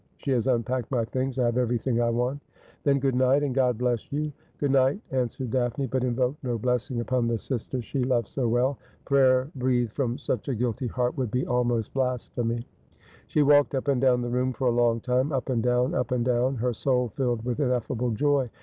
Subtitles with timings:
[0.17, 1.37] She has unpacked my things.
[1.37, 2.41] I have everything I want.''
[2.85, 6.57] Then good night, and G od bless you.'' Good night,' answered Daphne, but invoked no
[6.57, 8.79] blessing upon the sister she loved so well.
[9.05, 12.65] Prayer breathed from such a guilty heart would be almost blasphemy.
[13.27, 16.09] She walked up and down the room for a long time, up and down, up
[16.09, 18.49] and down, her soul filled with ineffable joy.